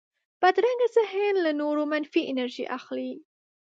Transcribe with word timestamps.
بدرنګه 0.41 0.87
ذهن 0.97 1.35
له 1.45 1.51
نورو 1.61 1.81
منفي 1.93 2.21
انرژي 2.31 2.65
اخلي 2.77 3.13